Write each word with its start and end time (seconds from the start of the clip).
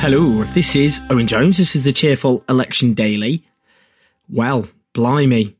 Hello, 0.00 0.44
this 0.44 0.76
is 0.76 1.00
Owen 1.10 1.26
Jones. 1.26 1.56
This 1.56 1.74
is 1.74 1.82
the 1.82 1.92
Cheerful 1.92 2.44
Election 2.48 2.94
Daily. 2.94 3.44
Well, 4.28 4.68
blimey. 4.92 5.56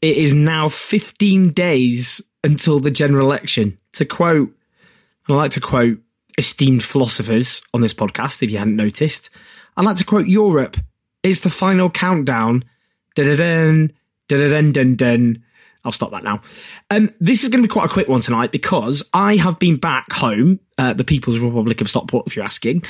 It 0.00 0.16
is 0.16 0.34
now 0.34 0.68
15 0.68 1.50
days 1.50 2.20
until 2.42 2.80
the 2.80 2.90
general 2.90 3.24
election. 3.24 3.78
To 3.92 4.04
quote, 4.04 4.52
I 5.28 5.34
like 5.34 5.52
to 5.52 5.60
quote 5.60 5.98
esteemed 6.36 6.82
philosophers 6.82 7.62
on 7.72 7.82
this 7.82 7.94
podcast, 7.94 8.42
if 8.42 8.50
you 8.50 8.58
hadn't 8.58 8.74
noticed. 8.74 9.30
I 9.76 9.82
like 9.82 9.96
to 9.98 10.04
quote 10.04 10.26
Europe. 10.26 10.76
It's 11.22 11.40
the 11.40 11.48
final 11.48 11.88
countdown. 11.88 12.64
Da-da-dun, 13.14 13.92
da-da-dun-dun-dun. 14.26 15.40
I'll 15.84 15.92
stop 15.92 16.12
that 16.12 16.22
now. 16.22 16.42
Um, 16.90 17.12
this 17.20 17.42
is 17.42 17.48
going 17.48 17.62
to 17.62 17.68
be 17.68 17.72
quite 17.72 17.86
a 17.86 17.92
quick 17.92 18.08
one 18.08 18.20
tonight 18.20 18.52
because 18.52 19.08
I 19.12 19.36
have 19.36 19.58
been 19.58 19.76
back 19.76 20.12
home, 20.12 20.60
uh, 20.78 20.92
the 20.92 21.04
People's 21.04 21.40
Republic 21.40 21.80
of 21.80 21.88
Stockport, 21.88 22.26
if 22.26 22.36
you're 22.36 22.44
asking, 22.44 22.84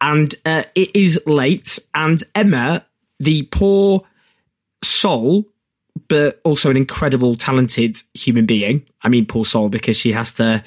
and 0.00 0.34
uh, 0.44 0.64
it 0.74 0.94
is 0.96 1.22
late. 1.26 1.78
And 1.94 2.22
Emma, 2.34 2.84
the 3.20 3.42
poor 3.44 4.02
soul, 4.82 5.46
but 6.08 6.40
also 6.44 6.70
an 6.70 6.76
incredible, 6.76 7.36
talented 7.36 7.98
human 8.14 8.46
being. 8.46 8.86
I 9.02 9.08
mean, 9.08 9.26
poor 9.26 9.44
soul 9.44 9.68
because 9.68 9.96
she 9.96 10.12
has 10.12 10.32
to 10.34 10.64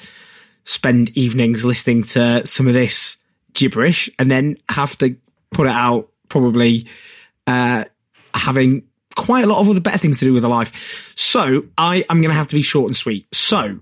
spend 0.64 1.10
evenings 1.16 1.64
listening 1.64 2.04
to 2.04 2.46
some 2.46 2.66
of 2.66 2.74
this 2.74 3.18
gibberish 3.52 4.10
and 4.18 4.30
then 4.30 4.56
have 4.68 4.96
to 4.98 5.16
put 5.50 5.66
it 5.66 5.72
out 5.72 6.08
probably 6.28 6.86
uh, 7.46 7.84
having 8.34 8.82
quite 9.16 9.42
a 9.42 9.46
lot 9.48 9.60
of 9.60 9.68
other 9.68 9.80
better 9.80 9.98
things 9.98 10.20
to 10.20 10.24
do 10.24 10.32
with 10.32 10.44
her 10.44 10.48
life. 10.48 11.12
So 11.16 11.64
I 11.76 12.04
am 12.08 12.20
going 12.20 12.30
to 12.30 12.36
have 12.36 12.48
to 12.48 12.54
be 12.54 12.62
short 12.62 12.86
and 12.86 12.96
sweet. 12.96 13.26
So 13.34 13.80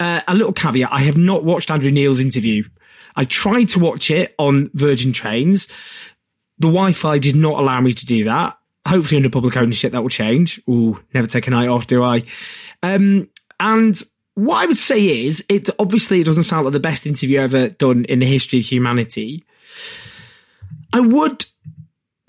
uh, 0.00 0.20
a 0.26 0.34
little 0.34 0.52
caveat: 0.52 0.88
I 0.90 1.02
have 1.02 1.16
not 1.16 1.44
watched 1.44 1.70
Andrew 1.70 1.92
Neil's 1.92 2.20
interview. 2.20 2.64
I 3.14 3.24
tried 3.24 3.68
to 3.70 3.78
watch 3.78 4.10
it 4.10 4.34
on 4.38 4.70
Virgin 4.74 5.12
Trains. 5.12 5.68
The 6.58 6.68
Wi-Fi 6.68 7.18
did 7.18 7.36
not 7.36 7.60
allow 7.60 7.80
me 7.80 7.92
to 7.92 8.06
do 8.06 8.24
that. 8.24 8.58
Hopefully, 8.86 9.16
under 9.16 9.30
public 9.30 9.56
ownership, 9.56 9.92
that 9.92 10.02
will 10.02 10.08
change. 10.08 10.60
Ooh, 10.68 11.00
never 11.14 11.26
take 11.26 11.46
a 11.46 11.50
night 11.50 11.68
off, 11.68 11.86
do 11.86 12.02
I? 12.02 12.24
Um, 12.82 13.28
and 13.60 14.00
what 14.34 14.62
I 14.62 14.66
would 14.66 14.76
say 14.76 15.24
is, 15.26 15.44
it 15.48 15.70
obviously 15.78 16.20
it 16.20 16.24
doesn't 16.24 16.44
sound 16.44 16.64
like 16.64 16.72
the 16.72 16.80
best 16.80 17.06
interview 17.06 17.40
ever 17.40 17.68
done 17.68 18.04
in 18.06 18.18
the 18.18 18.26
history 18.26 18.58
of 18.58 18.64
humanity. 18.64 19.44
I 20.92 21.00
would 21.00 21.44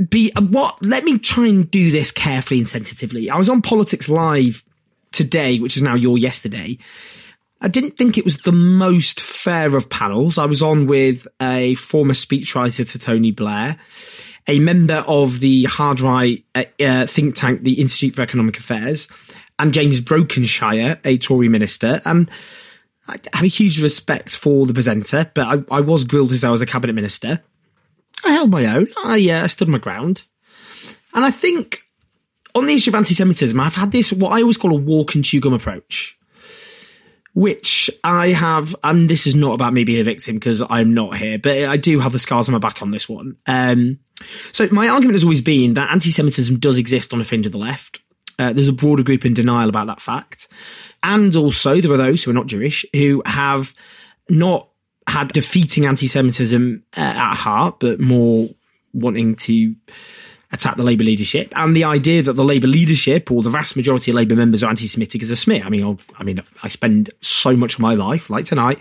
be 0.10 0.32
what 0.38 0.82
let 0.84 1.04
me 1.04 1.18
try 1.18 1.48
and 1.48 1.70
do 1.72 1.92
this 1.92 2.12
carefully 2.12 2.60
and 2.60 2.68
sensitively. 2.68 3.30
I 3.30 3.38
was 3.38 3.50
on 3.50 3.62
politics 3.62 4.10
live 4.10 4.64
today 5.12 5.60
which 5.60 5.78
is 5.78 5.84
now 5.84 5.96
your 5.96 6.18
yesterday. 6.18 6.78
I 7.62 7.70
didn't 7.70 7.98
think 7.98 8.18
it 8.18 8.26
was 8.26 8.40
the 8.40 8.52
most 8.52 9.22
fair 9.22 9.76
of 9.76 9.90
panels. 9.90 10.38
I 10.38 10.46
was 10.46 10.62
on 10.62 10.86
with 10.86 11.28
a 11.42 11.76
former 11.76 12.14
speechwriter 12.14 12.90
to 12.92 13.00
tony 13.00 13.32
blair 13.32 13.78
a 14.48 14.60
member 14.60 15.04
of 15.08 15.40
the 15.40 15.64
hard 15.66 16.00
right 16.00 16.44
uh, 16.54 16.64
uh, 16.80 17.06
think 17.08 17.36
tank 17.36 17.64
the 17.64 17.80
institute 17.82 18.16
for 18.16 18.22
economic 18.22 18.58
affairs 18.58 19.08
and 19.58 19.74
james 19.74 20.00
brokenshire 20.00 21.00
a 21.04 21.18
tory 21.18 21.50
minister. 21.50 22.02
And 22.06 22.30
i 23.08 23.20
have 23.34 23.44
a 23.44 23.48
huge 23.48 23.82
respect 23.82 24.36
for 24.36 24.66
the 24.66 24.74
presenter 24.74 25.32
but 25.34 25.48
i, 25.48 25.78
I 25.78 25.82
was 25.82 26.04
grilled 26.04 26.32
as 26.32 26.44
i 26.44 26.50
was 26.50 26.62
a 26.62 26.66
cabinet 26.66 26.94
minister 26.94 27.42
I 28.24 28.32
held 28.32 28.52
my 28.52 28.66
own. 28.66 28.88
I 29.04 29.30
uh, 29.30 29.48
stood 29.48 29.68
my 29.68 29.78
ground. 29.78 30.24
And 31.14 31.26
I 31.26 31.32
think 31.32 31.82
on 32.54 32.66
the 32.66 32.74
issue 32.74 32.92
of 32.92 32.96
anti 32.96 33.14
Semitism, 33.14 33.60
I've 33.60 33.76
had 33.76 33.92
this, 33.92 34.12
what 34.12 34.32
I 34.32 34.42
always 34.42 34.58
call 34.58 34.72
a 34.72 34.80
walk 34.80 35.16
and 35.16 35.24
chew 35.24 35.40
gum 35.40 35.54
approach, 35.54 36.18
which 37.34 37.90
I 38.04 38.30
have, 38.30 38.76
and 38.84 39.10
this 39.10 39.28
is 39.28 39.36
not 39.36 39.54
about 39.54 39.74
me 39.74 39.84
being 39.84 40.00
a 40.00 40.04
victim 40.04 40.36
because 40.36 40.64
I'm 40.70 40.94
not 40.94 41.18
here, 41.18 41.38
but 41.38 41.64
I 41.64 41.78
do 41.78 42.00
have 42.00 42.14
the 42.14 42.20
scars 42.20 42.48
on 42.48 42.54
my 42.54 42.60
back 42.60 42.82
on 42.82 42.92
this 42.92 43.08
one. 43.10 43.38
Um, 43.46 44.00
so 44.52 44.68
my 44.72 44.88
argument 44.88 45.16
has 45.16 45.24
always 45.24 45.42
been 45.42 45.74
that 45.76 45.92
anti 45.92 46.12
Semitism 46.12 46.60
does 46.60 46.78
exist 46.78 47.14
on 47.14 47.22
a 47.22 47.24
fringe 47.24 47.46
of 47.46 47.52
the 47.52 47.58
left. 47.58 48.00
Uh, 48.38 48.54
there's 48.54 48.68
a 48.68 48.74
broader 48.74 49.04
group 49.04 49.26
in 49.26 49.34
denial 49.34 49.70
about 49.70 49.88
that 49.88 50.02
fact. 50.02 50.48
And 51.04 51.36
also, 51.36 51.80
there 51.80 51.92
are 51.92 51.98
those 51.98 52.24
who 52.24 52.32
are 52.32 52.34
not 52.34 52.48
Jewish 52.48 52.86
who 52.94 53.22
have 53.26 53.74
not 54.28 54.70
had 55.08 55.30
defeating 55.30 55.86
anti-Semitism 55.86 56.84
uh, 56.98 57.00
at 57.00 57.36
heart, 57.36 57.80
but 57.80 58.00
more 58.00 58.50
wanting 58.94 59.36
to 59.36 59.76
attack 60.52 60.78
the 60.78 60.84
Labour 60.84 61.04
leadership, 61.04 61.54
and 61.56 61.76
the 61.76 61.84
idea 61.84 62.24
that 62.24 62.34
the 62.34 62.44
Labour 62.44 62.68
leadership 62.68 63.30
or 63.32 63.42
the 63.42 63.50
vast 63.50 63.76
majority 63.76 64.12
of 64.12 64.16
Labour 64.16 64.36
members 64.36 64.64
are 64.64 64.70
anti-Semitic 64.70 65.22
is 65.22 65.32
a 65.32 65.36
smear. 65.36 65.64
I 65.64 65.70
mean, 65.70 65.84
I'll, 65.84 66.00
i 66.18 66.24
mean, 66.24 66.42
I 66.64 66.68
spend 66.68 67.10
so 67.22 67.56
much 67.56 67.76
of 67.76 67.80
my 67.82 67.94
life, 67.94 68.30
like 68.30 68.46
tonight, 68.46 68.80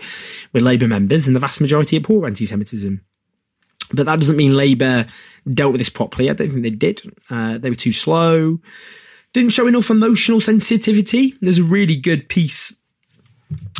with 0.53 0.63
Labour 0.63 0.87
members, 0.87 1.27
and 1.27 1.35
the 1.35 1.39
vast 1.39 1.61
majority 1.61 1.97
abhor 1.97 2.25
anti-Semitism. 2.25 3.01
But 3.93 4.05
that 4.07 4.19
doesn't 4.19 4.37
mean 4.37 4.55
Labour 4.55 5.05
dealt 5.51 5.73
with 5.73 5.79
this 5.79 5.89
properly. 5.89 6.29
I 6.29 6.33
don't 6.33 6.49
think 6.49 6.63
they 6.63 6.69
did. 6.71 7.01
Uh, 7.29 7.57
they 7.57 7.69
were 7.69 7.75
too 7.75 7.93
slow. 7.93 8.59
Didn't 9.33 9.51
show 9.51 9.67
enough 9.67 9.89
emotional 9.89 10.39
sensitivity. 10.39 11.35
There's 11.41 11.59
a 11.59 11.63
really 11.63 11.97
good 11.97 12.29
piece 12.29 12.73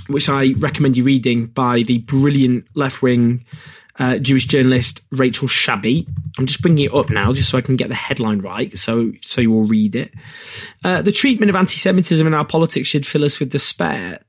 which 0.08 0.30
I 0.30 0.54
recommend 0.58 0.98
you 0.98 1.04
reading 1.04 1.48
by 1.48 1.84
the 1.84 2.00
brilliant 2.00 2.66
left 2.76 3.02
wing 3.02 3.46
uh, 3.98 4.18
Jewish 4.18 4.46
journalist 4.46 5.02
Rachel 5.12 5.48
Shabi. 5.48 6.08
I'm 6.38 6.46
just 6.46 6.62
bringing 6.62 6.86
it 6.86 6.94
up 6.94 7.10
now 7.10 7.32
just 7.32 7.50
so 7.50 7.58
I 7.58 7.62
can 7.62 7.76
get 7.76 7.90
the 7.90 7.96
headline 7.96 8.40
right, 8.40 8.78
so 8.78 9.12
so 9.22 9.42
you 9.42 9.52
will 9.52 9.68
read 9.68 9.96
it. 9.96 10.14
Uh, 10.84 11.02
the 11.02 11.12
treatment 11.12 11.50
of 11.50 11.56
anti-Semitism 11.56 12.26
in 12.26 12.34
our 12.34 12.46
politics 12.46 12.90
should 12.90 13.06
fill 13.06 13.24
us 13.24 13.40
with 13.40 13.52
despair. 13.52 14.20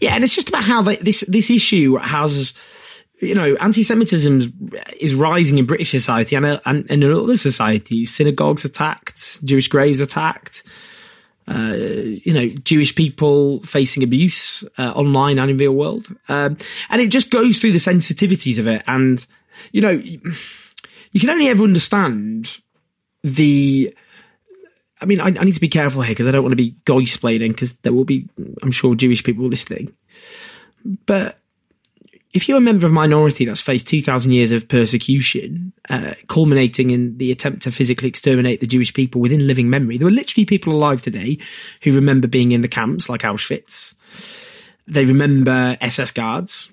Yeah, 0.00 0.14
and 0.14 0.24
it's 0.24 0.34
just 0.34 0.48
about 0.48 0.64
how 0.64 0.82
this 0.82 1.20
this 1.28 1.50
issue 1.50 1.96
has. 1.96 2.54
You 3.22 3.34
know, 3.34 3.54
anti-Semitism 3.56 4.72
is 4.98 5.14
rising 5.14 5.58
in 5.58 5.66
British 5.66 5.90
society 5.90 6.36
and, 6.36 6.46
and, 6.46 6.62
and 6.64 7.04
in 7.04 7.12
other 7.12 7.36
societies. 7.36 8.14
Synagogues 8.14 8.64
attacked, 8.64 9.44
Jewish 9.44 9.68
graves 9.68 10.00
attacked, 10.00 10.62
uh, 11.50 11.74
you 11.74 12.32
know, 12.32 12.46
Jewish 12.62 12.94
people 12.94 13.58
facing 13.60 14.04
abuse 14.04 14.62
uh, 14.78 14.92
online 14.92 15.38
and 15.38 15.50
in 15.50 15.56
real 15.56 15.72
world. 15.72 16.06
Um, 16.28 16.56
and 16.88 17.02
it 17.02 17.08
just 17.08 17.30
goes 17.30 17.58
through 17.58 17.72
the 17.72 17.78
sensitivities 17.78 18.58
of 18.58 18.68
it. 18.68 18.82
And, 18.86 19.26
you 19.72 19.80
know, 19.80 19.90
you 19.90 21.20
can 21.20 21.30
only 21.30 21.48
ever 21.48 21.64
understand 21.64 22.58
the. 23.22 23.92
I 25.02 25.06
mean, 25.06 25.20
I, 25.20 25.26
I 25.26 25.44
need 25.44 25.54
to 25.54 25.60
be 25.60 25.68
careful 25.68 26.02
here 26.02 26.12
because 26.12 26.28
I 26.28 26.30
don't 26.30 26.42
want 26.42 26.52
to 26.52 26.56
be 26.56 26.76
goysplaining 26.84 27.48
because 27.48 27.72
there 27.78 27.92
will 27.92 28.04
be, 28.04 28.28
I'm 28.62 28.70
sure, 28.70 28.94
Jewish 28.94 29.24
people 29.24 29.48
listening. 29.48 29.92
But 31.06 31.39
if 32.32 32.48
you're 32.48 32.58
a 32.58 32.60
member 32.60 32.86
of 32.86 32.92
a 32.92 32.94
minority 32.94 33.44
that's 33.44 33.60
faced 33.60 33.88
2,000 33.88 34.32
years 34.32 34.52
of 34.52 34.68
persecution, 34.68 35.72
uh, 35.88 36.14
culminating 36.28 36.90
in 36.90 37.18
the 37.18 37.32
attempt 37.32 37.62
to 37.62 37.72
physically 37.72 38.08
exterminate 38.08 38.60
the 38.60 38.68
Jewish 38.68 38.94
people 38.94 39.20
within 39.20 39.46
living 39.46 39.68
memory, 39.68 39.98
there 39.98 40.06
are 40.06 40.12
literally 40.12 40.44
people 40.44 40.72
alive 40.72 41.02
today 41.02 41.38
who 41.82 41.92
remember 41.92 42.28
being 42.28 42.52
in 42.52 42.60
the 42.60 42.68
camps 42.68 43.08
like 43.08 43.22
Auschwitz. 43.22 43.94
They 44.86 45.04
remember 45.04 45.76
SS 45.80 46.12
guards. 46.12 46.72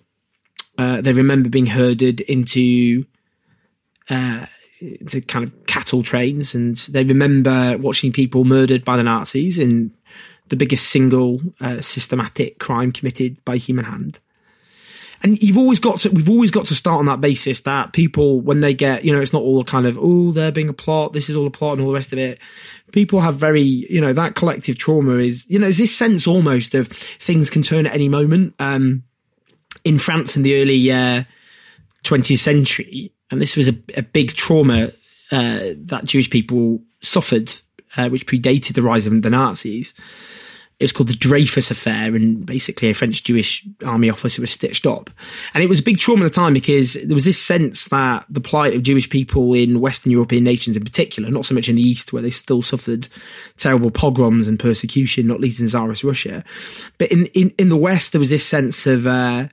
Uh, 0.78 1.02
they 1.02 1.14
remember 1.14 1.50
being 1.50 1.66
herded 1.66 2.22
into, 2.22 3.06
uh, 4.12 4.46
into 4.80 5.22
kind 5.22 5.44
of 5.44 5.66
cattle 5.66 6.04
trains, 6.04 6.54
and 6.54 6.78
they 6.78 7.04
remember 7.04 7.78
watching 7.80 8.12
people 8.12 8.46
murdered 8.46 8.86
by 8.86 8.96
the 8.96 9.04
Nazis 9.04 9.58
in 9.58 9.92
the 10.50 10.56
biggest 10.56 10.90
single 10.90 11.42
uh, 11.60 11.82
systematic 11.82 12.60
crime 12.60 12.92
committed 12.92 13.44
by 13.44 13.58
human 13.58 13.86
hand 13.86 14.20
and 15.24 15.42
you've 15.42 15.58
always 15.58 15.80
got 15.80 16.00
to 16.00 16.10
we've 16.10 16.30
always 16.30 16.52
got 16.52 16.66
to 16.66 16.76
start 16.76 17.00
on 17.00 17.06
that 17.06 17.22
basis 17.22 17.62
that 17.62 17.94
people 17.94 18.42
when 18.42 18.60
they 18.60 18.74
get 18.74 19.04
you 19.04 19.14
know 19.14 19.20
it's 19.20 19.34
not 19.34 19.42
all 19.42 19.64
kind 19.64 19.86
of 19.86 19.98
oh 20.00 20.32
they're 20.32 20.52
being 20.52 20.70
a 20.70 20.74
plot 20.74 21.14
this 21.14 21.30
is 21.30 21.36
all 21.36 21.48
a 21.48 21.52
plot 21.52 21.74
and 21.74 21.82
all 21.82 21.88
the 21.88 21.94
rest 21.94 22.14
of 22.14 22.20
it 22.20 22.40
people 22.92 23.20
have 23.22 23.36
very 23.36 23.62
you 23.62 24.02
know 24.02 24.14
that 24.14 24.36
collective 24.36 24.78
trauma 24.78 25.16
is 25.16 25.46
you 25.50 25.60
know 25.60 25.66
there's 25.66 25.78
this 25.78 25.96
sense 25.96 26.28
almost 26.28 26.74
of 26.74 26.88
things 26.88 27.50
can 27.50 27.62
turn 27.62 27.86
at 27.86 27.94
any 27.94 28.10
moment 28.10 28.54
um 28.60 29.04
in 29.84 29.98
france 29.98 30.36
in 30.36 30.44
the 30.44 30.62
early 30.62 30.92
uh 30.92 31.24
20th 32.04 32.40
century 32.40 33.12
and 33.32 33.42
this 33.42 33.58
was 33.58 33.68
a, 33.68 33.76
a 33.96 34.02
big 34.02 34.34
trauma 34.34 34.92
uh, 35.32 35.74
that 35.76 36.06
jewish 36.06 36.30
people 36.30 36.80
suffered 37.02 37.52
uh, 37.96 38.10
which 38.10 38.26
predated 38.26 38.74
the 38.74 38.82
rise 38.82 39.08
of 39.08 39.22
the 39.22 39.30
Nazis. 39.30 39.94
It's 40.80 40.92
called 40.92 41.10
the 41.10 41.16
Dreyfus 41.16 41.72
Affair, 41.72 42.16
and 42.16 42.46
basically 42.46 42.90
a 42.90 42.94
French 42.94 43.24
Jewish 43.24 43.66
army 43.84 44.12
officer 44.12 44.42
was 44.42 44.52
stitched 44.52 44.86
up. 44.86 45.10
And 45.54 45.64
it 45.64 45.70
was 45.70 45.80
a 45.80 45.84
big 45.84 45.98
trauma 45.98 46.26
at 46.26 46.32
the 46.32 46.36
time 46.36 46.54
because 46.54 46.94
there 46.94 47.16
was 47.16 47.26
this 47.26 47.42
sense 47.42 47.88
that 47.88 48.26
the 48.30 48.42
plight 48.42 48.76
of 48.76 48.84
Jewish 48.84 49.10
people 49.10 49.54
in 49.54 49.82
Western 49.82 50.12
European 50.12 50.44
nations 50.44 50.78
in 50.78 50.84
particular, 50.84 51.32
not 51.32 51.48
so 51.48 51.56
much 51.56 51.68
in 51.68 51.78
the 51.78 51.82
East 51.82 52.14
where 52.14 52.22
they 52.22 52.30
still 52.30 52.62
suffered 52.62 53.08
terrible 53.58 53.90
pogroms 53.90 54.48
and 54.48 54.60
persecution, 54.60 55.26
not 55.26 55.40
least 55.40 55.60
in 55.60 55.68
Tsarist 55.68 56.04
Russia, 56.04 56.44
but 57.00 57.12
in, 57.12 57.26
in, 57.28 57.52
in 57.58 57.70
the 57.70 57.78
West 57.78 58.12
there 58.12 58.20
was 58.20 58.30
this 58.30 58.46
sense 58.46 58.86
of, 58.86 59.08
uh, 59.08 59.48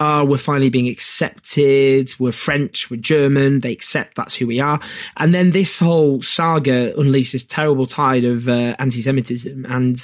oh, 0.00 0.24
we're 0.24 0.38
finally 0.38 0.70
being 0.70 0.88
accepted. 0.88 2.12
We're 2.18 2.32
French, 2.32 2.90
we're 2.90 3.00
German. 3.00 3.60
They 3.60 3.72
accept 3.72 4.16
that's 4.16 4.34
who 4.34 4.46
we 4.46 4.58
are. 4.58 4.80
And 5.18 5.34
then 5.34 5.50
this 5.50 5.78
whole 5.78 6.22
saga 6.22 6.98
unleashed 6.98 7.32
this 7.32 7.44
terrible 7.44 7.86
tide 7.86 8.24
of 8.24 8.48
uh, 8.48 8.74
anti-Semitism. 8.78 9.66
And 9.66 9.96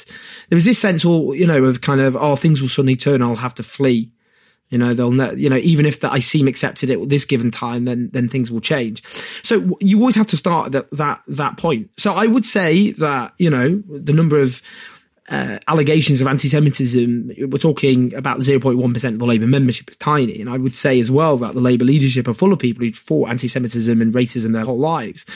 there 0.50 0.56
was 0.56 0.66
this 0.66 0.78
sense, 0.78 1.04
all 1.04 1.34
you 1.34 1.46
know, 1.46 1.64
of 1.64 1.81
kind 1.81 2.00
of, 2.00 2.14
oh, 2.14 2.37
things 2.37 2.60
will 2.60 2.69
suddenly 2.69 2.96
turn. 2.96 3.22
I'll 3.22 3.37
have 3.37 3.54
to 3.56 3.62
flee. 3.62 4.12
You 4.69 4.78
know, 4.78 4.94
they'll, 4.94 5.12
ne- 5.12 5.37
you 5.37 5.48
know, 5.48 5.56
even 5.56 5.87
if 5.87 6.00
that 6.00 6.12
I 6.12 6.19
seem 6.19 6.49
accepted 6.49 6.90
at 6.90 7.08
this 7.08 7.25
given 7.25 7.52
time, 7.52 7.84
then 7.84 8.10
then 8.12 8.28
things 8.28 8.50
will 8.50 8.60
change. 8.60 9.02
So 9.44 9.76
you 9.81 10.00
always 10.00 10.16
have 10.16 10.26
to 10.28 10.37
start 10.37 10.66
at 10.66 10.72
that 10.72 10.90
that 10.90 11.22
that 11.28 11.56
point. 11.56 11.90
So 11.96 12.14
I 12.14 12.26
would 12.26 12.44
say 12.44 12.90
that 12.92 13.32
you 13.38 13.49
know 13.49 13.81
the 13.88 14.12
number 14.12 14.40
of 14.40 14.60
uh, 15.28 15.58
allegations 15.67 16.20
of 16.20 16.26
anti-Semitism, 16.26 17.32
we're 17.49 17.58
talking 17.58 18.14
about 18.14 18.40
0.1% 18.40 19.05
of 19.12 19.19
the 19.19 19.26
Labour 19.26 19.46
membership 19.46 19.90
is 19.90 19.96
tiny. 19.96 20.40
And 20.40 20.49
I 20.49 20.56
would 20.56 20.75
say 20.75 21.00
as 21.00 21.11
well 21.11 21.37
that 21.38 21.55
the 21.55 21.61
Labour 21.61 21.84
leadership 21.84 22.28
are 22.28 22.34
full 22.34 22.52
of 22.52 22.58
people 22.58 22.84
who've 22.84 22.96
fought 22.96 23.31
anti-Semitism 23.31 24.00
and 24.00 24.14
racism 24.14 24.52
their 24.52 24.64
whole 24.64 24.78
lives. 24.78 25.26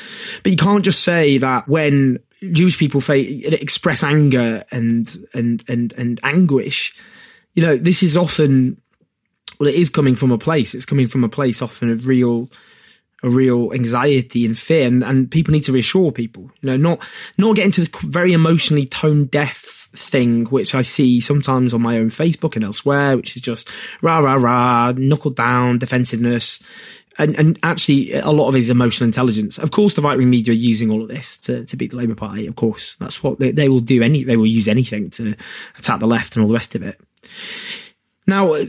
But 0.42 0.52
you 0.52 0.56
can't 0.56 0.84
just 0.84 1.02
say 1.02 1.38
that 1.38 1.66
when 1.68 2.20
Jewish 2.52 2.78
people 2.78 3.02
express 3.08 4.02
anger 4.02 4.64
and, 4.70 5.26
and, 5.34 5.64
and, 5.68 5.92
and 5.94 6.20
anguish, 6.22 6.94
you 7.54 7.66
know, 7.66 7.76
this 7.76 8.02
is 8.02 8.16
often, 8.16 8.80
well, 9.58 9.68
it 9.68 9.74
is 9.74 9.90
coming 9.90 10.14
from 10.14 10.30
a 10.30 10.38
place. 10.38 10.74
It's 10.74 10.86
coming 10.86 11.08
from 11.08 11.24
a 11.24 11.28
place 11.28 11.60
often 11.60 11.90
of 11.90 12.06
real, 12.06 12.48
a 13.22 13.30
real 13.30 13.72
anxiety 13.72 14.46
and 14.46 14.58
fear 14.58 14.86
and, 14.86 15.02
and 15.02 15.30
people 15.30 15.52
need 15.52 15.64
to 15.64 15.72
reassure 15.72 16.10
people 16.10 16.50
you 16.60 16.70
know 16.70 16.76
not 16.76 16.98
not 17.38 17.56
get 17.56 17.66
into 17.66 17.80
this 17.80 17.90
very 18.02 18.32
emotionally 18.32 18.86
tone 18.86 19.26
deaf 19.26 19.80
thing, 19.92 20.46
which 20.46 20.74
I 20.74 20.82
see 20.82 21.20
sometimes 21.20 21.74
on 21.74 21.82
my 21.82 21.98
own 21.98 22.10
Facebook 22.10 22.56
and 22.56 22.64
elsewhere, 22.64 23.16
which 23.16 23.36
is 23.36 23.42
just 23.42 23.68
rah, 24.02 24.18
rah, 24.18 24.34
rah, 24.34 24.92
knuckle 24.92 25.30
down, 25.30 25.78
defensiveness. 25.78 26.60
And, 27.18 27.34
and 27.36 27.58
actually, 27.62 28.12
a 28.14 28.30
lot 28.30 28.48
of 28.48 28.54
it 28.54 28.60
is 28.60 28.70
emotional 28.70 29.06
intelligence. 29.06 29.58
Of 29.58 29.72
course, 29.72 29.94
the 29.94 30.02
right 30.02 30.16
wing 30.16 30.30
media 30.30 30.52
are 30.52 30.56
using 30.56 30.90
all 30.90 31.02
of 31.02 31.08
this 31.08 31.38
to, 31.38 31.64
to 31.66 31.76
beat 31.76 31.90
the 31.90 31.96
Labour 31.96 32.14
Party. 32.14 32.46
Of 32.46 32.56
course, 32.56 32.96
that's 33.00 33.22
what 33.22 33.38
they, 33.38 33.50
they 33.50 33.68
will 33.68 33.80
do. 33.80 34.02
Any 34.02 34.24
they 34.24 34.36
will 34.36 34.46
use 34.46 34.68
anything 34.68 35.10
to 35.10 35.34
attack 35.76 36.00
the 36.00 36.06
left 36.06 36.36
and 36.36 36.42
all 36.42 36.48
the 36.48 36.54
rest 36.54 36.74
of 36.74 36.82
it. 36.82 37.00
Now, 38.30 38.52
uh, 38.52 38.64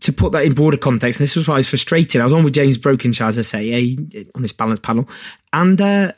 to 0.00 0.12
put 0.16 0.30
that 0.32 0.44
in 0.44 0.54
broader 0.54 0.76
context, 0.76 1.18
this 1.18 1.34
was 1.34 1.48
why 1.48 1.54
I 1.54 1.58
was 1.58 1.68
frustrated. 1.68 2.20
I 2.20 2.24
was 2.24 2.32
on 2.32 2.44
with 2.44 2.54
James 2.54 2.78
Brokenshire, 2.78 3.26
as 3.26 3.38
I 3.38 3.42
say, 3.42 3.96
on 4.36 4.42
this 4.42 4.52
balance 4.52 4.78
panel, 4.78 5.08
and 5.52 5.80
uh, 5.80 6.12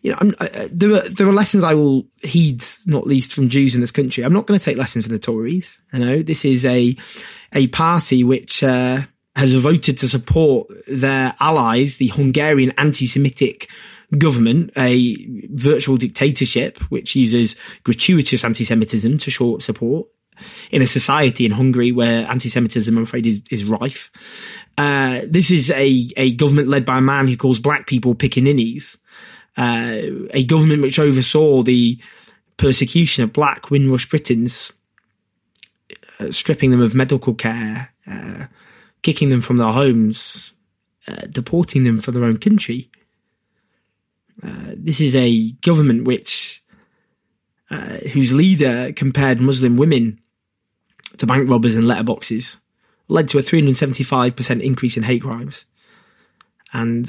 you 0.00 0.12
know, 0.12 0.32
I, 0.40 0.68
there 0.72 0.94
are 0.94 1.08
there 1.08 1.28
are 1.28 1.32
lessons 1.32 1.62
I 1.62 1.74
will 1.74 2.06
heed, 2.22 2.64
not 2.86 3.06
least 3.06 3.34
from 3.34 3.50
Jews 3.50 3.74
in 3.74 3.82
this 3.82 3.92
country. 3.92 4.24
I'm 4.24 4.32
not 4.32 4.46
going 4.46 4.58
to 4.58 4.64
take 4.64 4.78
lessons 4.78 5.04
from 5.04 5.12
the 5.12 5.18
Tories. 5.18 5.78
You 5.92 5.98
know, 5.98 6.22
this 6.22 6.46
is 6.46 6.64
a 6.64 6.96
a 7.52 7.68
party 7.68 8.24
which 8.24 8.64
uh, 8.64 9.02
has 9.36 9.52
voted 9.54 9.98
to 9.98 10.08
support 10.08 10.68
their 10.86 11.34
allies, 11.38 11.98
the 11.98 12.08
Hungarian 12.08 12.72
anti-Semitic 12.78 13.68
government, 14.16 14.70
a 14.76 15.16
virtual 15.50 15.98
dictatorship 15.98 16.78
which 16.90 17.14
uses 17.14 17.56
gratuitous 17.82 18.42
anti-Semitism 18.42 19.18
to 19.18 19.30
show 19.30 19.58
support 19.58 20.06
in 20.70 20.82
a 20.82 20.86
society 20.86 21.44
in 21.46 21.52
Hungary 21.52 21.92
where 21.92 22.26
anti-Semitism, 22.26 22.96
I'm 22.96 23.04
afraid, 23.04 23.26
is, 23.26 23.42
is 23.50 23.64
rife. 23.64 24.10
Uh, 24.76 25.20
this 25.26 25.50
is 25.50 25.70
a, 25.70 26.08
a 26.16 26.34
government 26.34 26.68
led 26.68 26.84
by 26.84 26.98
a 26.98 27.02
man 27.02 27.28
who 27.28 27.36
calls 27.36 27.60
black 27.60 27.86
people 27.86 28.14
pickaninnies 28.14 28.96
uh, 29.56 30.00
a 30.30 30.44
government 30.44 30.82
which 30.82 30.98
oversaw 30.98 31.62
the 31.62 31.98
persecution 32.56 33.24
of 33.24 33.32
black 33.32 33.70
Windrush 33.70 34.08
Britons, 34.08 34.72
uh, 36.18 36.30
stripping 36.30 36.70
them 36.70 36.80
of 36.80 36.94
medical 36.94 37.34
care, 37.34 37.92
uh, 38.10 38.46
kicking 39.02 39.28
them 39.28 39.40
from 39.40 39.56
their 39.56 39.72
homes, 39.72 40.52
uh, 41.06 41.22
deporting 41.30 41.84
them 41.84 42.00
from 42.00 42.14
their 42.14 42.24
own 42.24 42.38
country. 42.38 42.90
Uh, 44.42 44.72
this 44.74 45.00
is 45.00 45.14
a 45.14 45.50
government 45.62 46.04
which, 46.04 46.60
whose 48.12 48.32
leader 48.32 48.92
compared 48.92 49.40
Muslim 49.40 49.76
women 49.76 50.20
to 51.18 51.26
bank 51.26 51.48
robbers 51.48 51.76
and 51.76 51.86
letterboxes, 51.86 52.58
led 53.08 53.28
to 53.28 53.38
a 53.38 53.42
375% 53.42 54.62
increase 54.62 54.96
in 54.96 55.02
hate 55.02 55.22
crimes. 55.22 55.64
And 56.72 57.06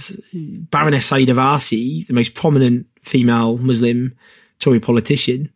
Baroness 0.70 1.10
Sayeeda 1.10 1.34
Warsi, 1.34 2.06
the 2.06 2.14
most 2.14 2.36
prominent 2.36 2.86
female 3.02 3.58
Muslim 3.58 4.16
Tory 4.60 4.80
politician, 4.80 5.50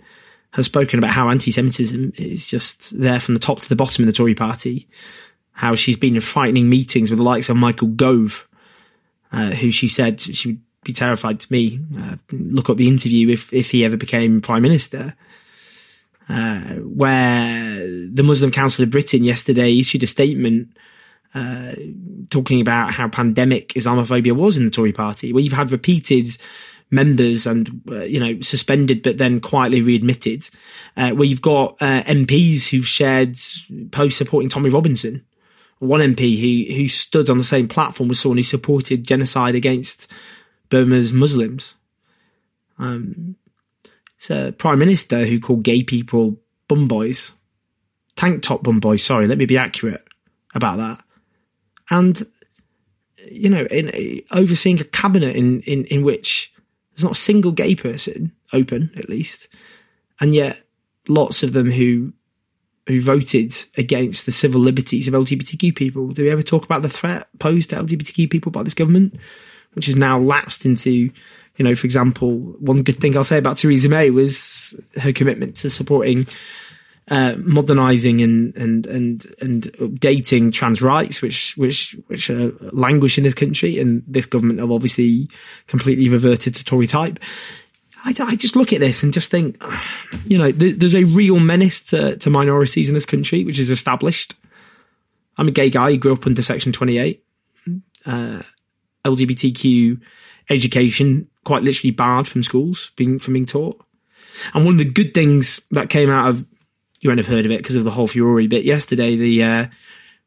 has 0.52 0.66
spoken 0.66 0.98
about 0.98 1.12
how 1.12 1.30
anti-Semitism 1.30 2.14
is 2.18 2.46
just 2.46 2.98
there 2.98 3.20
from 3.20 3.36
the 3.36 3.40
top 3.40 3.60
to 3.60 3.70
the 3.70 3.76
bottom 3.76 4.04
in 4.04 4.08
the 4.08 4.14
Tory 4.14 4.34
party. 4.34 4.88
How 5.52 5.76
she's 5.76 5.98
been 5.98 6.16
in 6.16 6.22
frightening 6.22 6.70
meetings 6.70 7.12
with 7.12 7.20
the 7.20 7.24
likes 7.24 7.50
of 7.50 7.58
Michael 7.58 7.90
Gove, 7.90 8.48
uh, 9.32 9.52
who 9.52 9.70
she 9.70 9.88
said 9.88 10.20
she 10.20 10.48
would 10.48 10.62
be 10.84 10.94
terrified 10.94 11.40
to 11.42 11.52
me. 11.52 11.80
Uh, 11.98 12.16
look 12.32 12.70
up 12.70 12.78
the 12.78 12.88
interview 12.88 13.30
if 13.30 13.54
if 13.54 13.72
he 13.72 13.86
ever 13.86 13.98
became 13.98 14.42
prime 14.42 14.64
minister. 14.64 15.16
Uh, 16.30 16.76
where 16.84 17.80
the 18.14 18.22
Muslim 18.24 18.52
Council 18.52 18.84
of 18.84 18.92
Britain 18.92 19.24
yesterday 19.24 19.80
issued 19.80 20.04
a 20.04 20.08
statement 20.08 20.78
uh, 21.34 21.72
talking 22.30 22.62
about 22.62 22.92
how 22.92 23.08
pandemic 23.08 23.70
Islamophobia 23.70 24.34
was 24.34 24.56
in 24.56 24.66
the 24.66 24.72
Tory 24.72 24.92
party, 24.94 25.30
you've 25.36 25.54
had 25.54 25.72
repeated 25.72 26.28
members 26.92 27.46
and 27.46 27.82
uh, 27.90 28.04
you 28.04 28.20
know 28.20 28.42
suspended 28.42 29.04
but 29.04 29.18
then 29.18 29.40
quietly 29.40 29.82
readmitted, 29.82 30.50
uh, 30.98 31.12
where 31.12 31.28
you've 31.28 31.42
got 31.42 31.78
uh, 31.82 32.04
MPs 32.04 32.68
who've 32.68 32.86
shared 32.86 33.36
posts 33.92 34.18
supporting 34.18 34.50
Tommy 34.50 34.70
Robinson, 34.70 35.26
one 35.80 36.00
MP 36.02 36.40
who 36.40 36.76
who 36.76 36.88
stood 36.88 37.30
on 37.30 37.38
the 37.38 37.44
same 37.44 37.68
platform 37.68 38.10
with 38.10 38.18
someone 38.18 38.38
who 38.38 38.44
supported 38.44 39.08
genocide 39.08 39.56
against 39.56 40.08
Burma's 40.70 41.14
Muslims. 41.14 41.76
Um, 42.78 43.36
a 44.30 44.52
prime 44.52 44.80
minister 44.80 45.26
who 45.26 45.40
called 45.40 45.64
gay 45.64 45.84
people 45.84 46.40
bum 46.68 46.88
boys, 46.88 47.32
tank 48.16 48.44
top 48.44 48.64
bum 48.64 48.80
boys. 48.80 49.04
Sorry, 49.04 49.28
let 49.28 49.38
me 49.38 49.46
be 49.46 49.58
accurate 49.58 50.04
about 50.54 50.78
that 50.78 51.04
and 51.90 52.26
you 53.30 53.50
know, 53.50 53.66
in 53.66 54.22
overseeing 54.32 54.80
a 54.80 54.86
cabinet 54.86 55.36
in, 55.36 55.62
in, 55.62 55.86
in 55.86 56.04
which 56.04 56.54
there's 56.92 57.04
not 57.04 57.14
a 57.18 57.22
single 57.22 57.52
gay 57.52 57.76
person 57.76 58.32
open, 58.54 58.92
at 58.96 59.10
least, 59.10 59.48
and 60.20 60.34
yet 60.34 60.64
lots 61.08 61.44
of 61.44 61.54
them 61.54 61.72
who 61.72 62.14
who 62.88 63.02
voted 63.02 63.54
against 63.78 64.26
the 64.26 64.32
civil 64.32 64.60
liberties 64.60 65.08
of 65.08 65.14
LGBTQ 65.14 65.76
people. 65.76 66.08
Do 66.08 66.24
we 66.24 66.32
ever 66.32 66.42
talk 66.42 66.66
about 66.66 66.82
the 66.82 66.90
threat 66.90 67.28
posed 67.38 67.70
to 67.70 67.76
LGBTQ 67.76 68.32
people 68.32 68.52
by 68.52 68.64
this 68.64 68.74
government, 68.74 69.16
which 69.74 69.86
has 69.86 69.96
now 69.96 70.20
lapsed 70.20 70.66
into, 70.66 71.12
you 71.60 71.66
know, 71.66 71.76
for 71.76 71.86
example, 71.86 72.32
one 72.60 72.84
good 72.84 73.00
thing 73.00 73.16
I'll 73.18 73.26
say 73.26 73.38
about 73.38 73.58
Theresa 73.58 73.90
May 73.90 74.10
was 74.12 74.74
her 74.96 75.12
commitment 75.12 75.58
to 75.58 75.70
supporting 75.70 76.26
uh, 77.10 77.34
modernizing 77.38 78.22
and 78.22 78.56
and 78.56 78.88
and 78.88 79.36
and 79.42 79.64
updating 79.74 80.54
trans 80.54 80.82
rights, 80.82 81.22
which 81.22 81.58
which 81.58 81.98
which 82.08 82.30
are 82.30 82.54
languish 82.72 83.18
in 83.18 83.26
this 83.26 83.34
country, 83.34 83.78
and 83.78 84.04
this 84.08 84.26
government 84.26 84.60
have 84.60 84.72
obviously 84.72 85.28
completely 85.68 86.08
reverted 86.08 86.56
to 86.56 86.64
Tory 86.64 86.88
type. 86.88 87.20
I, 88.06 88.16
I 88.18 88.36
just 88.38 88.56
look 88.56 88.72
at 88.72 88.80
this 88.80 89.04
and 89.04 89.14
just 89.14 89.30
think, 89.30 89.62
you 90.26 90.38
know, 90.38 90.54
th- 90.54 90.78
there's 90.78 90.96
a 90.96 91.04
real 91.04 91.40
menace 91.40 91.82
to, 91.90 92.16
to 92.16 92.30
minorities 92.30 92.88
in 92.88 92.94
this 92.94 93.06
country, 93.06 93.44
which 93.44 93.60
is 93.60 93.70
established. 93.70 94.36
I'm 95.38 95.50
a 95.50 95.52
gay 95.52 95.70
guy 95.70 95.92
who 95.92 95.98
grew 95.98 96.14
up 96.14 96.26
under 96.26 96.42
Section 96.42 96.72
28. 96.72 97.22
Uh, 98.06 98.42
LGBTQ 99.04 100.00
education 100.50 101.29
quite 101.44 101.64
literally 101.64 101.92
barred 101.92 102.28
from 102.28 102.44
schools 102.44 102.92
being 102.96 103.20
from 103.20 103.34
being 103.34 103.46
taught. 103.46 103.82
And 104.54 104.66
one 104.66 104.76
of 104.76 104.80
the 104.80 104.90
good 104.90 105.14
things 105.14 105.66
that 105.72 105.90
came 105.90 106.10
out 106.10 106.30
of 106.30 106.46
you 107.02 107.10
won't 107.10 107.20
have 107.20 107.28
heard 107.28 107.46
of 107.46 107.52
it 107.52 107.60
because 107.60 107.76
of 107.76 107.84
the 107.84 107.92
whole 107.92 108.08
furore. 108.08 108.48
But 108.48 108.66
yesterday, 108.66 109.16
the 109.16 109.44
uh, 109.44 109.68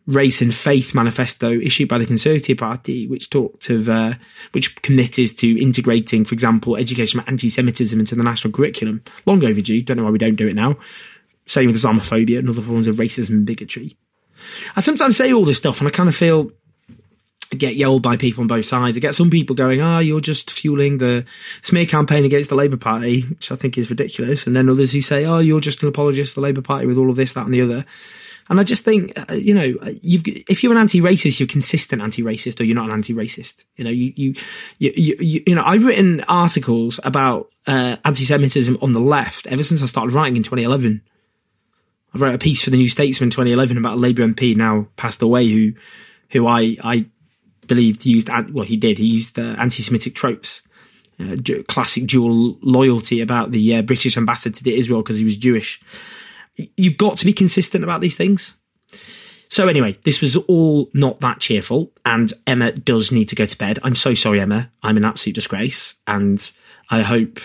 race 0.07 0.41
and 0.41 0.55
faith 0.55 0.95
manifesto 0.95 1.51
issued 1.51 1.89
by 1.89 1.99
the 1.99 2.07
Conservative 2.07 2.59
Party, 2.59 3.07
which 3.07 3.31
talked 3.31 3.69
of, 3.71 3.89
uh, 3.89 4.15
which 4.53 4.81
committed 4.83 5.39
to 5.39 5.63
integrating, 5.63 6.25
for 6.25 6.35
example, 6.35 6.77
education 6.77 7.21
about 7.21 7.31
anti-Semitism 7.31 7.99
into 7.99 8.15
the 8.15 8.23
national 8.23 8.53
curriculum. 8.53 9.03
Long 9.27 9.45
overdue. 9.45 9.83
Don't 9.83 9.99
know 9.99 10.05
why 10.05 10.11
we 10.11 10.19
don't 10.19 10.37
do 10.37 10.49
it 10.49 10.55
now. 10.55 10.77
Same 11.47 11.67
with 11.67 11.77
Islamophobia 11.77 12.39
and 12.39 12.49
other 12.49 12.63
forms 12.63 12.89
of 12.89 12.97
racism 12.97 13.31
and 13.31 13.47
bigotry. 13.47 13.97
I 14.75 14.81
sometimes 14.81 15.17
say 15.17 15.33
all 15.33 15.45
this 15.45 15.59
stuff, 15.59 15.81
and 15.81 15.89
I 15.89 15.91
kind 15.91 16.09
of 16.09 16.17
feel 16.17 16.51
get 17.57 17.77
yelled 17.77 18.03
by 18.03 18.17
people 18.17 18.43
on 18.43 18.49
both 18.49 18.67
sides. 18.67 18.97
I 18.97 19.01
get 19.01 19.15
some 19.15 19.31
people 19.31 19.55
going, 19.55 19.81
"Ah, 19.81 19.97
oh, 19.97 20.01
you're 20.01 20.21
just 20.21 20.51
fueling 20.51 20.99
the 20.99 21.25
smear 21.63 21.87
campaign 21.87 22.25
against 22.25 22.51
the 22.51 22.57
Labour 22.57 22.77
Party," 22.77 23.23
which 23.23 23.53
I 23.53 23.57
think 23.57 23.79
is 23.79 23.91
ridiculous. 23.91 24.47
And 24.47 24.57
then 24.57 24.69
others 24.69 24.93
who 24.93 25.01
say, 25.01 25.25
"Oh, 25.25 25.39
you're 25.39 25.61
just 25.61 25.83
an 25.83 25.89
apologist 25.89 26.35
for 26.35 26.41
the 26.41 26.45
Labour 26.45 26.63
Party 26.63 26.87
with 26.87 26.99
all 26.99 27.11
of 27.11 27.17
this, 27.17 27.33
that, 27.35 27.45
and 27.45 27.55
the 27.55 27.63
other." 27.63 27.85
And 28.49 28.61
I 28.61 28.65
just 28.65 28.85
think, 28.85 29.13
uh, 29.17 29.35
you 29.35 29.55
know, 29.55 29.75
you've, 30.03 30.25
if 30.27 30.63
you're 30.63 30.73
an 30.73 30.79
anti-racist, 30.79 31.39
you're 31.39 31.47
consistent 31.47 32.03
anti-racist, 32.03 32.61
or 32.61 32.65
you're 32.65 32.75
not 32.75 32.87
an 32.87 32.93
anti-racist. 32.93 33.65
You 33.77 33.85
know, 33.85 33.91
you, 33.91 34.13
you, 34.17 34.35
you, 34.79 34.93
you, 34.97 35.43
you 35.47 35.55
know, 35.55 35.63
I've 35.65 35.85
written 35.85 36.23
articles 36.23 36.99
about 37.05 37.51
uh, 37.67 37.97
anti-Semitism 38.05 38.77
on 38.83 38.93
the 38.93 39.01
left 39.01 39.47
ever 39.47 39.63
since 39.63 39.83
I 39.83 39.87
started 39.87 40.13
writing 40.13 40.37
in 40.37 40.43
2011. 40.43 41.03
I 42.15 42.19
wrote 42.19 42.35
a 42.35 42.39
piece 42.39 42.63
for 42.63 42.71
the 42.71 42.77
New 42.77 42.89
Statesman 42.89 43.31
2011 43.31 43.79
about 43.79 43.95
a 43.95 44.01
Labour 44.01 44.27
MP 44.27 44.55
now 44.55 44.89
passed 44.97 45.23
away 45.23 45.49
who, 45.49 45.73
who 46.31 46.47
I, 46.47 46.77
I 46.83 47.07
believed 47.67 48.07
used, 48.07 48.29
well, 48.53 48.65
he 48.65 48.77
did, 48.77 48.99
he 48.99 49.07
used 49.07 49.37
the 49.37 49.55
anti-Semitic 49.59 50.15
tropes. 50.15 50.63
Uh, 51.21 51.37
classic 51.69 52.07
dual 52.07 52.59
loyalty 52.63 53.21
about 53.21 53.53
the 53.53 53.77
uh, 53.77 53.83
British 53.83 54.17
ambassador 54.17 54.59
to 54.59 54.75
Israel 54.75 55.03
because 55.03 55.19
he 55.19 55.25
was 55.25 55.37
Jewish 55.37 55.81
you've 56.77 56.99
got 56.99 57.17
to 57.19 57.25
be 57.25 57.33
consistent 57.33 57.85
about 57.85 58.01
these 58.01 58.17
things. 58.17 58.57
So 59.49 59.69
anyway, 59.69 59.99
this 60.05 60.23
was 60.23 60.37
all 60.37 60.89
not 60.95 61.21
that 61.21 61.41
cheerful, 61.41 61.93
and 62.07 62.33
Emma 62.47 62.73
does 62.73 63.13
need 63.13 63.29
to 63.29 63.35
go 63.35 63.45
to 63.45 63.59
bed. 63.59 63.79
I'm 63.83 63.95
so 63.95 64.15
sorry, 64.15 64.41
Emma. 64.41 64.71
I'm 64.83 64.97
an 64.97 65.05
absolute 65.05 65.35
disgrace, 65.35 65.95
and 66.07 66.51
I 66.91 67.03
hope 67.03 67.39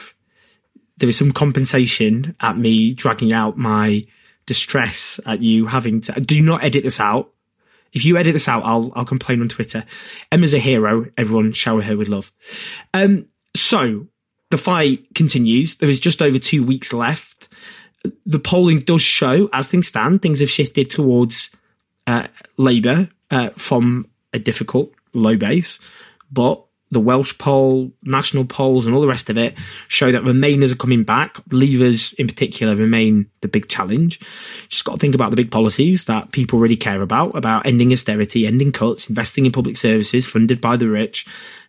there 0.98 1.10
is 1.10 1.18
some 1.18 1.34
compensation 1.34 2.36
at 2.40 2.58
me 2.58 2.94
dragging 2.94 3.34
out 3.34 3.58
my 3.58 4.08
distress 4.46 5.20
at 5.26 5.42
you 5.42 5.68
having 5.68 6.00
to. 6.02 6.22
Do 6.22 6.42
not 6.42 6.64
edit 6.64 6.84
this 6.84 7.02
out. 7.02 7.34
If 7.94 8.06
you 8.06 8.17
edit 8.17 8.34
this 8.34 8.48
out, 8.48 8.63
I'll 8.65 8.91
I'll 8.96 9.06
complain 9.06 9.41
on 9.41 9.50
Twitter. 9.50 9.84
Emma's 10.32 10.53
a 10.53 10.60
hero. 10.60 11.08
Everyone 11.17 11.51
shower 11.51 11.82
her 11.82 11.98
with 11.98 12.08
love. 12.08 12.32
Um, 12.94 13.27
so 13.56 14.08
the 14.50 14.58
fight 14.58 15.13
continues. 15.15 15.77
There 15.77 15.89
is 15.89 16.00
just 16.00 16.22
over 16.22 16.39
two 16.39 16.63
weeks 16.63 16.94
left 16.94 17.50
the 18.25 18.39
polling 18.39 18.79
does 18.79 19.01
show, 19.01 19.50
as 19.53 19.67
things 19.67 19.88
stand, 19.88 20.22
things 20.22 20.39
have 20.39 20.50
shifted 20.50 20.89
towards 20.89 21.51
uh, 22.06 22.27
Labour 22.58 23.10
uh, 23.32 23.50
from 23.51 24.08
a 24.34 24.39
difficult 24.39 24.91
low 25.13 25.36
base, 25.36 25.79
but 26.32 26.63
the 26.91 27.00
Welsh 27.00 27.38
poll, 27.38 27.91
national 28.03 28.46
polls, 28.46 28.86
and 28.86 28.96
all 28.96 29.01
the 29.01 29.08
rest 29.08 29.29
of 29.29 29.38
it 29.38 29.56
show 29.88 30.12
that 30.12 30.24
Remainers 30.24 30.72
are 30.72 30.77
coming 30.77 31.03
back. 31.03 31.36
Leavers, 31.50 32.13
in 32.13 32.27
particular, 32.27 32.75
remain 32.75 33.29
the 33.41 33.48
big 33.48 33.67
challenge. 33.67 34.20
Just 34.70 34.86
got 34.86 34.94
to 34.94 35.00
think 35.00 35.15
about 35.15 35.29
the 35.29 35.36
big 35.36 35.51
policies 35.51 36.06
that 36.06 36.32
people 36.32 36.60
really 36.60 36.77
care 36.77 37.01
about 37.01 37.36
about 37.36 37.65
ending 37.65 37.91
austerity, 37.91 38.48
ending 38.48 38.72
cuts, 38.72 39.10
investing 39.10 39.46
in 39.46 39.51
public 39.51 39.77
services 39.77 40.25
funded 40.25 40.62
by 40.62 40.77
the 40.77 40.88
rich, 40.88 41.25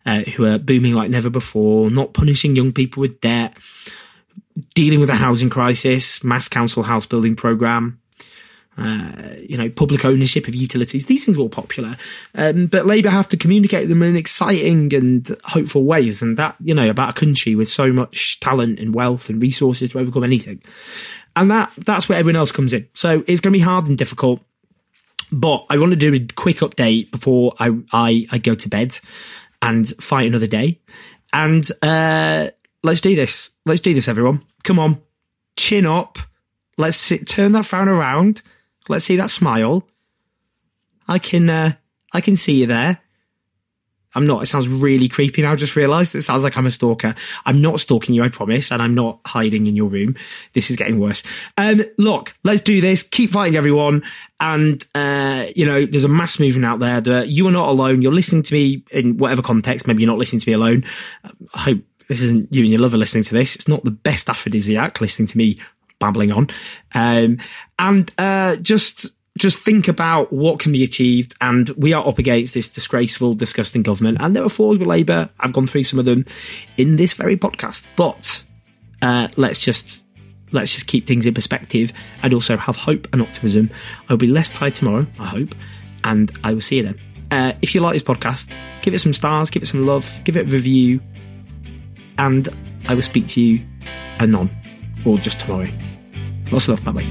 uh, 0.06 0.20
who 0.20 0.44
are 0.44 0.58
booming 0.58 0.94
like 0.94 1.10
never 1.10 1.30
before, 1.30 1.90
not 1.90 2.14
punishing 2.14 2.54
young 2.54 2.72
people 2.72 3.00
with 3.00 3.20
debt 3.20 3.56
dealing 4.74 5.00
with 5.00 5.10
a 5.10 5.14
housing 5.14 5.50
crisis, 5.50 6.22
mass 6.24 6.48
council 6.48 6.82
house 6.82 7.06
building 7.06 7.34
program, 7.34 8.00
uh, 8.78 9.34
you 9.48 9.58
know, 9.58 9.68
public 9.68 10.04
ownership 10.04 10.46
of 10.46 10.54
utilities. 10.54 11.06
These 11.06 11.24
things 11.24 11.36
are 11.36 11.40
all 11.40 11.48
popular, 11.48 11.96
um, 12.34 12.66
but 12.66 12.86
Labour 12.86 13.10
have 13.10 13.28
to 13.28 13.36
communicate 13.36 13.88
them 13.88 14.02
in 14.02 14.16
exciting 14.16 14.94
and 14.94 15.36
hopeful 15.44 15.84
ways, 15.84 16.22
and 16.22 16.36
that 16.36 16.56
you 16.60 16.74
know 16.74 16.88
about 16.88 17.10
a 17.10 17.20
country 17.20 17.54
with 17.54 17.68
so 17.68 17.92
much 17.92 18.40
talent 18.40 18.78
and 18.78 18.94
wealth 18.94 19.28
and 19.28 19.42
resources 19.42 19.90
to 19.90 19.98
overcome 19.98 20.24
anything, 20.24 20.62
and 21.34 21.50
that 21.50 21.72
that's 21.78 22.08
where 22.08 22.18
everyone 22.18 22.38
else 22.38 22.52
comes 22.52 22.72
in. 22.72 22.88
So 22.94 23.24
it's 23.26 23.40
going 23.40 23.52
to 23.52 23.58
be 23.58 23.60
hard 23.60 23.88
and 23.88 23.98
difficult. 23.98 24.40
But 25.30 25.66
I 25.68 25.76
want 25.76 25.90
to 25.90 25.96
do 25.96 26.14
a 26.14 26.20
quick 26.34 26.58
update 26.58 27.10
before 27.10 27.54
I 27.58 27.70
I, 27.92 28.26
I 28.30 28.38
go 28.38 28.54
to 28.54 28.68
bed 28.68 28.98
and 29.60 29.88
fight 30.00 30.26
another 30.26 30.46
day. 30.46 30.80
And 31.32 31.68
uh, 31.82 32.48
let's 32.82 33.00
do 33.00 33.14
this. 33.14 33.50
Let's 33.66 33.80
do 33.80 33.92
this, 33.92 34.08
everyone. 34.08 34.44
Come 34.64 34.78
on, 34.78 35.02
chin 35.56 35.86
up. 35.86 36.18
Let's 36.76 36.96
sit, 36.96 37.26
turn 37.26 37.52
that 37.52 37.66
frown 37.66 37.88
around. 37.88 38.42
Let's 38.88 39.04
see 39.04 39.16
that 39.16 39.30
smile. 39.30 39.86
I 41.06 41.18
can, 41.18 41.48
uh, 41.48 41.72
I 42.12 42.20
can 42.20 42.36
see 42.36 42.60
you 42.60 42.66
there. 42.66 43.00
I'm 44.14 44.26
not. 44.26 44.42
It 44.42 44.46
sounds 44.46 44.68
really 44.68 45.08
creepy 45.08 45.42
now. 45.42 45.52
I 45.52 45.56
just 45.56 45.76
realised 45.76 46.14
it 46.14 46.22
sounds 46.22 46.42
like 46.42 46.56
I'm 46.56 46.66
a 46.66 46.70
stalker. 46.70 47.14
I'm 47.44 47.60
not 47.60 47.78
stalking 47.78 48.14
you, 48.14 48.24
I 48.24 48.28
promise, 48.28 48.72
and 48.72 48.80
I'm 48.80 48.94
not 48.94 49.20
hiding 49.26 49.66
in 49.66 49.76
your 49.76 49.88
room. 49.88 50.16
This 50.54 50.70
is 50.70 50.76
getting 50.76 50.98
worse. 50.98 51.22
Um, 51.58 51.82
look, 51.98 52.34
let's 52.42 52.62
do 52.62 52.80
this. 52.80 53.02
Keep 53.02 53.30
fighting, 53.30 53.56
everyone. 53.56 54.02
And 54.40 54.84
uh, 54.94 55.46
you 55.54 55.66
know, 55.66 55.84
there's 55.84 56.04
a 56.04 56.08
mass 56.08 56.40
movement 56.40 56.64
out 56.64 56.78
there 56.78 57.00
that 57.02 57.28
you 57.28 57.46
are 57.48 57.52
not 57.52 57.68
alone. 57.68 58.00
You're 58.00 58.12
listening 58.12 58.42
to 58.44 58.54
me 58.54 58.82
in 58.90 59.18
whatever 59.18 59.42
context. 59.42 59.86
Maybe 59.86 60.02
you're 60.02 60.10
not 60.10 60.18
listening 60.18 60.40
to 60.40 60.48
me 60.48 60.54
alone. 60.54 60.84
I 61.54 61.58
hope 61.58 61.78
this 62.08 62.22
isn't 62.22 62.52
you 62.52 62.62
and 62.62 62.70
your 62.70 62.80
lover 62.80 62.96
listening 62.96 63.24
to 63.24 63.34
this. 63.34 63.54
It's 63.54 63.68
not 63.68 63.84
the 63.84 63.90
best 63.90 64.30
aphrodisiac 64.30 65.02
listening 65.02 65.28
to 65.28 65.38
me 65.38 65.60
babbling 65.98 66.32
on. 66.32 66.48
Um, 66.94 67.38
and 67.78 68.12
uh, 68.18 68.56
just 68.56 69.06
just 69.38 69.58
think 69.58 69.88
about 69.88 70.32
what 70.32 70.58
can 70.58 70.72
be 70.72 70.82
achieved. 70.82 71.34
And 71.40 71.68
we 71.70 71.92
are 71.92 72.06
up 72.06 72.18
against 72.18 72.54
this 72.54 72.70
disgraceful, 72.70 73.34
disgusting 73.34 73.82
government. 73.82 74.18
And 74.20 74.34
there 74.34 74.44
are 74.44 74.48
flaws 74.48 74.78
with 74.78 74.88
Labour. 74.88 75.30
I've 75.38 75.52
gone 75.52 75.66
through 75.66 75.84
some 75.84 75.98
of 75.98 76.04
them 76.04 76.26
in 76.76 76.96
this 76.96 77.14
very 77.14 77.36
podcast. 77.36 77.86
But 77.96 78.44
uh, 79.00 79.28
let's 79.36 79.58
just 79.58 80.04
let's 80.50 80.72
just 80.72 80.86
keep 80.86 81.06
things 81.06 81.26
in 81.26 81.34
perspective 81.34 81.92
and 82.22 82.32
also 82.34 82.56
have 82.56 82.76
hope 82.76 83.06
and 83.12 83.22
optimism. 83.22 83.70
I'll 84.08 84.16
be 84.16 84.26
less 84.26 84.50
tired 84.50 84.74
tomorrow, 84.74 85.06
I 85.20 85.26
hope, 85.26 85.54
and 86.04 86.30
I 86.42 86.54
will 86.54 86.60
see 86.60 86.78
you 86.78 86.84
then. 86.84 86.98
Uh, 87.30 87.52
if 87.60 87.74
you 87.74 87.82
like 87.82 87.92
this 87.92 88.02
podcast, 88.02 88.54
give 88.80 88.94
it 88.94 89.00
some 89.00 89.12
stars, 89.12 89.50
give 89.50 89.62
it 89.62 89.66
some 89.66 89.86
love, 89.86 90.10
give 90.24 90.38
it 90.38 90.48
a 90.48 90.50
review, 90.50 91.00
and 92.16 92.48
I 92.88 92.94
will 92.94 93.02
speak 93.02 93.28
to 93.28 93.42
you 93.42 93.60
anon 94.18 94.50
or 95.04 95.18
just 95.18 95.40
tomorrow. 95.40 95.68
Lots 96.50 96.68
of 96.68 96.84
love. 96.84 96.84
Bye 96.84 96.92
bye. 96.92 97.06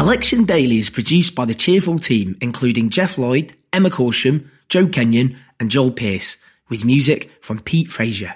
Election 0.00 0.44
Daily 0.44 0.78
is 0.78 0.90
produced 0.90 1.34
by 1.34 1.44
the 1.44 1.54
cheerful 1.54 1.98
team, 1.98 2.36
including 2.40 2.90
Jeff 2.90 3.18
Lloyd, 3.18 3.54
Emma 3.72 3.90
Corsham, 3.90 4.48
Joe 4.68 4.86
Kenyon, 4.86 5.36
and 5.60 5.70
Joel 5.70 5.92
Pierce, 5.92 6.38
with 6.68 6.84
music 6.84 7.30
from 7.40 7.58
Pete 7.58 7.88
Frazier. 7.88 8.34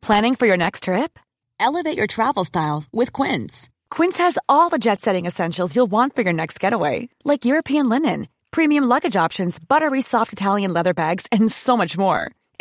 Planning 0.00 0.34
for 0.34 0.46
your 0.46 0.56
next 0.56 0.84
trip? 0.84 1.18
Elevate 1.60 1.96
your 1.96 2.08
travel 2.08 2.44
style 2.44 2.84
with 2.92 3.12
Quince. 3.12 3.68
Quince 3.90 4.18
has 4.18 4.38
all 4.48 4.68
the 4.68 4.78
jet 4.78 5.00
setting 5.00 5.26
essentials 5.26 5.76
you'll 5.76 5.86
want 5.86 6.16
for 6.16 6.22
your 6.22 6.32
next 6.32 6.58
getaway, 6.58 7.08
like 7.24 7.44
European 7.44 7.88
linen 7.88 8.26
premium 8.52 8.84
luggage 8.84 9.16
options, 9.16 9.58
buttery 9.58 10.00
soft 10.00 10.32
Italian 10.32 10.72
leather 10.72 10.94
bags, 10.94 11.26
and 11.32 11.50
so 11.50 11.76
much 11.76 11.98
more. 11.98 12.30